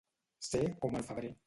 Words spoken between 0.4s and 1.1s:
Ser com el